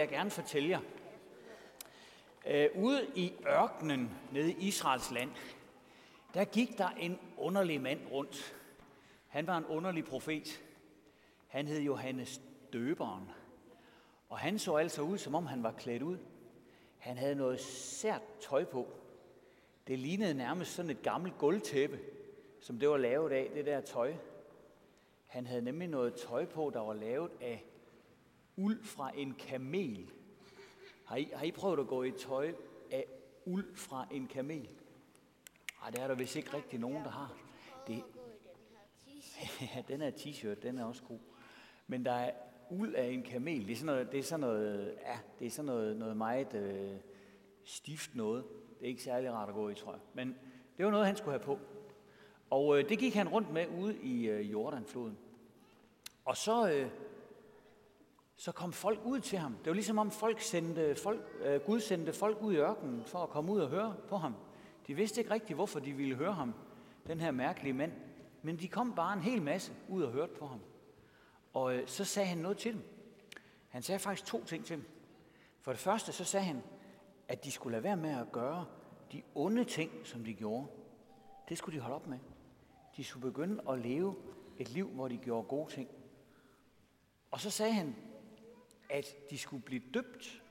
[0.00, 0.80] jeg gerne fortælle jer.
[2.46, 5.30] Øh, ude i ørkenen nede i Israels land,
[6.34, 8.56] der gik der en underlig mand rundt.
[9.28, 10.62] Han var en underlig profet.
[11.48, 12.40] Han hed Johannes
[12.72, 13.30] Døberen.
[14.28, 16.18] Og han så altså ud, som om han var klædt ud.
[16.98, 18.88] Han havde noget sært tøj på.
[19.86, 21.98] Det lignede nærmest sådan et gammelt gulvtæppe,
[22.60, 24.14] som det var lavet af, det der tøj.
[25.26, 27.64] Han havde nemlig noget tøj på, der var lavet af
[28.60, 30.10] uld fra en kamel.
[31.04, 32.54] Har I, har I prøvet at gå i tøj
[32.90, 33.04] af
[33.44, 34.68] uld fra en kamel?
[35.80, 37.36] Nej, det er der vist ikke rigtig nogen, der har.
[37.86, 38.02] Det,
[39.74, 41.18] ja, den her t-shirt, den er også god.
[41.86, 42.32] Men der er
[42.70, 43.66] uld af en kamel.
[43.66, 46.54] Det er sådan noget, det er sådan noget, ja, det er sådan noget, noget meget
[46.54, 46.96] øh,
[47.64, 48.44] stift noget.
[48.78, 50.00] Det er ikke særlig rart at gå i, tror jeg.
[50.14, 50.36] Men
[50.76, 51.58] det var noget, han skulle have på.
[52.50, 55.18] Og øh, det gik han rundt med ude i øh, Jordanfloden.
[56.24, 56.90] Og så, øh,
[58.40, 59.54] så kom folk ud til ham.
[59.54, 63.18] Det var ligesom om folk sendte folk, øh, Gud sendte folk ud i ørkenen for
[63.18, 64.34] at komme ud og høre på ham.
[64.86, 66.54] De vidste ikke rigtigt, hvorfor de ville høre ham,
[67.06, 67.92] den her mærkelige mand.
[68.42, 70.60] Men de kom bare en hel masse ud og hørte på ham.
[71.52, 72.82] Og øh, så sagde han noget til dem.
[73.68, 74.84] Han sagde faktisk to ting til dem.
[75.60, 76.62] For det første, så sagde han,
[77.28, 78.66] at de skulle lade være med at gøre
[79.12, 80.66] de onde ting, som de gjorde.
[81.48, 82.18] Det skulle de holde op med.
[82.96, 84.16] De skulle begynde at leve
[84.58, 85.88] et liv, hvor de gjorde gode ting.
[87.30, 87.96] Og så sagde han,
[88.90, 90.42] at de skulle blive døbt,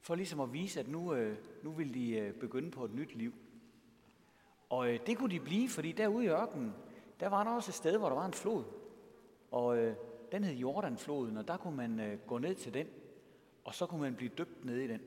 [0.00, 3.14] for ligesom at vise, at nu, øh, nu ville de øh, begynde på et nyt
[3.14, 3.34] liv.
[4.68, 6.74] Og øh, det kunne de blive, fordi derude i ørkenen,
[7.20, 8.64] der var der også et sted, hvor der var en flod.
[9.50, 9.94] Og
[10.32, 12.86] den hed Jordanfloden, og der kunne man gå ned til den,
[13.64, 15.00] og så kunne man blive døbt ned i den.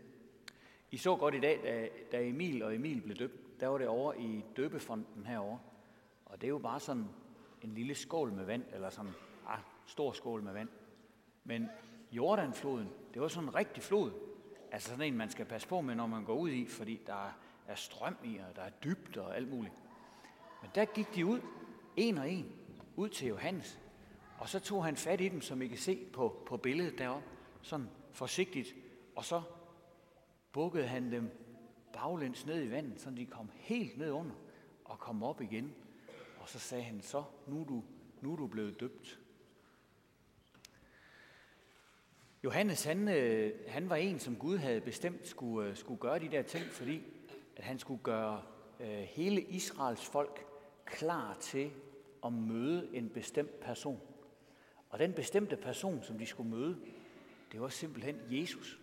[0.92, 3.88] I så godt i dag, da, da Emil og Emil blev døbt, der var det
[3.88, 5.58] over i døbefonden herover.
[6.26, 7.06] Og det er jo bare sådan
[7.62, 9.16] en lille skål med vand, eller sådan en
[9.48, 10.70] ah, stor skål med vand.
[11.44, 11.70] Men
[12.12, 14.12] Jordanfloden, det var sådan en rigtig flod.
[14.72, 17.38] Altså sådan en, man skal passe på med, når man går ud i, fordi der
[17.68, 19.74] er strøm i, og der er dybt og alt muligt.
[20.62, 21.40] Men der gik de ud,
[21.96, 22.52] en og en,
[22.96, 23.80] ud til Johannes.
[24.38, 27.28] Og så tog han fat i dem, som I kan se på, på billedet deroppe,
[27.62, 28.76] sådan forsigtigt.
[29.16, 29.42] Og så
[30.52, 31.32] bukkede han dem
[31.94, 34.36] baglæns ned i vandet, så de kom helt ned under
[34.86, 35.74] og kom op igen.
[36.40, 37.84] Og så sagde han, så nu er du,
[38.22, 39.21] nu er du blevet døbt.
[42.44, 46.30] Johannes, han, øh, han var en, som Gud havde bestemt skulle, øh, skulle gøre de
[46.32, 47.04] der ting, fordi
[47.56, 48.42] at han skulle gøre
[48.80, 50.46] øh, hele Israels folk
[50.86, 51.72] klar til
[52.26, 54.00] at møde en bestemt person.
[54.90, 56.78] Og den bestemte person, som de skulle møde,
[57.52, 58.80] det var simpelthen Jesus.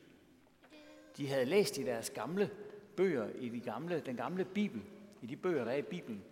[1.17, 2.51] De havde læst i deres gamle
[2.97, 4.83] bøger, i de gamle, den gamle Bibel,
[5.23, 6.25] i de bøger, der er i Bibelen,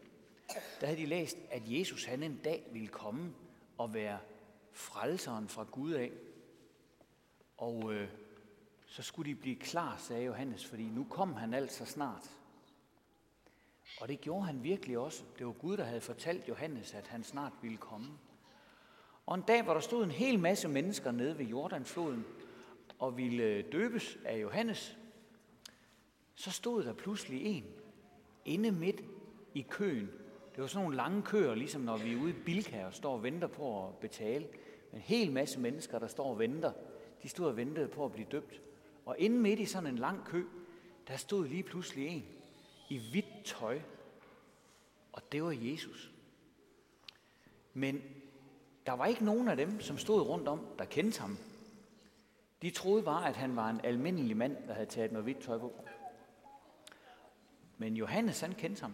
[0.81, 3.33] der havde de læst, at Jesus han en dag ville komme
[3.79, 4.19] og være
[4.73, 6.11] frelseren fra Gud af.
[7.57, 8.09] Og øh,
[8.87, 12.31] så skulle de blive klar, sagde Johannes, fordi nu kom han altså snart.
[14.01, 15.25] Og det gjorde han virkelig også.
[15.39, 18.09] Det var Gud, der havde fortalt Johannes, at han snart ville komme.
[19.27, 22.25] Og en dag, hvor der stod en hel masse mennesker nede ved Jordanfloden
[22.99, 24.99] og ville øh, døbes af Johannes,
[26.35, 27.65] så stod der pludselig en
[28.45, 29.01] inde midt
[29.55, 30.11] i køen.
[30.55, 33.13] Det var sådan nogle lange køer, ligesom når vi er ude i Bilka og står
[33.13, 34.49] og venter på at betale.
[34.93, 36.73] En hel masse mennesker, der står og venter,
[37.23, 38.61] de stod og ventede på at blive døbt.
[39.07, 40.45] Og inde midt i sådan en lang kø,
[41.09, 42.25] der stod lige pludselig en
[42.89, 43.81] i hvidt tøj.
[45.13, 46.13] Og det var Jesus.
[47.75, 48.03] Men
[48.87, 51.39] der var ikke nogen af dem, som stod rundt om, der kendte ham.
[52.63, 55.59] De troede bare, at han var en almindelig mand, der havde taget noget hvidt tøj
[55.59, 55.73] på.
[57.79, 58.93] Men Johannes, han kendte ham.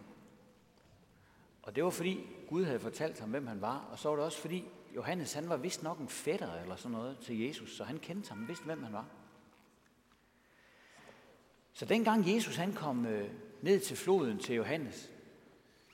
[1.61, 3.87] Og det var fordi Gud havde fortalt ham, hvem han var.
[3.91, 6.97] Og så var det også fordi Johannes, han var vist nok en fætter eller sådan
[6.97, 9.05] noget til Jesus, så han kendte ham, vidste hvem han var.
[11.73, 13.31] Så dengang Jesus han kom øh,
[13.61, 15.11] ned til floden til Johannes,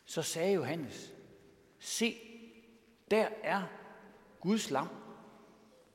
[0.06, 1.14] så sagde Johannes,
[1.80, 2.18] se,
[3.12, 3.64] der er
[4.40, 4.88] Guds lam,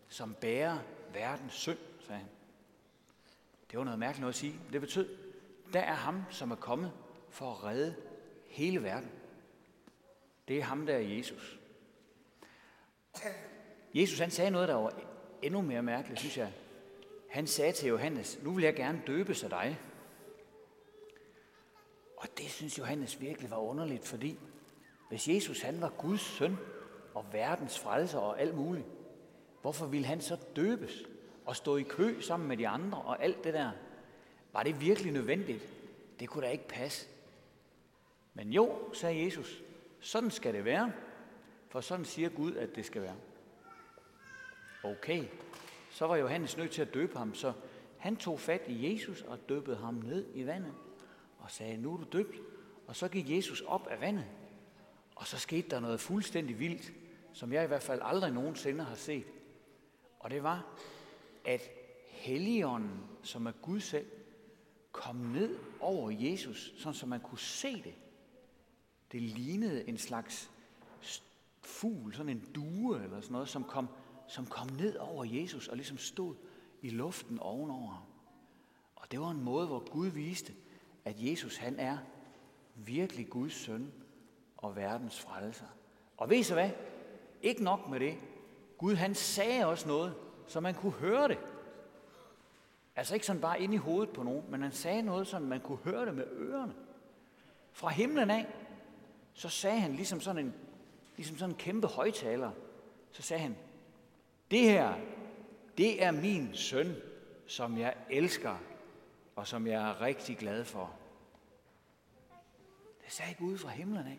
[0.08, 0.78] som bærer
[1.12, 2.28] verdens synd, sagde han.
[3.70, 4.60] Det var noget mærkeligt noget at sige.
[4.72, 5.16] Det betød,
[5.72, 6.92] der er ham, som er kommet
[7.30, 7.94] for at redde
[8.46, 9.10] hele verden.
[10.48, 11.58] Det er ham, der er Jesus.
[13.94, 14.92] Jesus han sagde noget, der var
[15.42, 16.52] endnu mere mærkeligt, synes jeg.
[17.30, 19.80] Han sagde til Johannes, nu vil jeg gerne døbes af dig.
[22.16, 24.38] Og det synes Johannes virkelig var underligt, fordi
[25.08, 26.56] hvis Jesus han var Guds søn
[27.14, 28.86] og verdens frelser og alt muligt,
[29.60, 31.02] hvorfor ville han så døbes
[31.44, 33.70] og stå i kø sammen med de andre og alt det der?
[34.52, 35.62] Var det virkelig nødvendigt?
[36.20, 37.08] Det kunne da ikke passe.
[38.34, 39.62] Men jo, sagde Jesus,
[40.00, 40.92] sådan skal det være,
[41.74, 43.16] for sådan siger Gud, at det skal være.
[44.84, 45.24] Okay,
[45.90, 47.52] så var Johannes nødt til at døbe ham, så
[47.98, 50.72] han tog fat i Jesus og døbede ham ned i vandet
[51.38, 52.36] og sagde, nu er du døbt.
[52.86, 54.24] Og så gik Jesus op af vandet,
[55.14, 56.92] og så skete der noget fuldstændig vildt,
[57.32, 59.26] som jeg i hvert fald aldrig nogensinde har set.
[60.18, 60.66] Og det var,
[61.44, 61.70] at
[62.08, 64.06] Helligånden, som er Gud selv,
[64.92, 67.94] kom ned over Jesus, sådan så man kunne se det.
[69.12, 70.50] Det lignede en slags
[71.66, 73.88] fugl, sådan en due eller sådan noget, som kom,
[74.28, 76.34] som kom ned over Jesus og ligesom stod
[76.82, 78.02] i luften ovenover ham.
[78.96, 80.52] Og det var en måde, hvor Gud viste,
[81.04, 81.98] at Jesus han er
[82.74, 83.92] virkelig Guds søn
[84.56, 85.66] og verdens frelser.
[86.16, 86.70] Og ved I så hvad?
[87.42, 88.14] Ikke nok med det.
[88.78, 90.14] Gud han sagde også noget,
[90.46, 91.38] så man kunne høre det.
[92.96, 95.60] Altså ikke sådan bare ind i hovedet på nogen, men han sagde noget, så man
[95.60, 96.74] kunne høre det med ørerne.
[97.72, 98.46] Fra himlen af,
[99.32, 100.54] så sagde han ligesom sådan en,
[101.16, 102.50] ligesom sådan en kæmpe højtaler,
[103.10, 103.56] så sagde han,
[104.50, 104.94] det her,
[105.78, 106.96] det er min søn,
[107.46, 108.56] som jeg elsker,
[109.36, 110.94] og som jeg er rigtig glad for.
[113.04, 114.18] Det sagde Gud fra himlen af.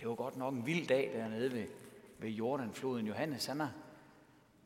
[0.00, 1.66] Det var godt nok en vild dag dernede ved,
[2.18, 3.06] ved Jordanfloden.
[3.06, 3.72] Johannes, han har,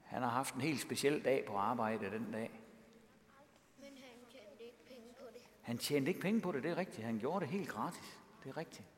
[0.02, 2.50] han har haft en helt speciel dag på arbejde den dag.
[3.78, 5.42] Men han tjente ikke penge på det.
[5.62, 7.06] Han tjente ikke penge på det, det er rigtigt.
[7.06, 8.20] Han gjorde det helt gratis.
[8.44, 8.88] Det er rigtigt.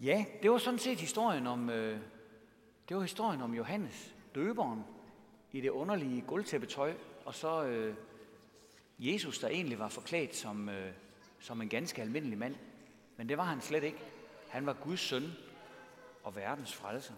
[0.00, 2.00] Ja, det var sådan set historien om, øh,
[2.88, 4.84] det var historien om Johannes, døberen,
[5.52, 6.94] i det underlige guldtæppetøj,
[7.24, 7.94] og så øh,
[8.98, 10.92] Jesus, der egentlig var forklædt som, øh,
[11.38, 12.54] som en ganske almindelig mand.
[13.16, 13.98] Men det var han slet ikke.
[14.48, 15.32] Han var Guds søn
[16.22, 17.14] og verdens frelser.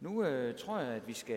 [0.00, 1.36] Nu øh, tror jeg, at vi skal